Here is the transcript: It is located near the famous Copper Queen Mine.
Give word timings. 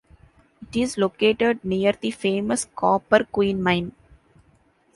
It 0.63 0.75
is 0.75 0.97
located 0.97 1.63
near 1.63 1.91
the 1.91 2.09
famous 2.09 2.65
Copper 2.75 3.23
Queen 3.25 3.61
Mine. 3.61 3.91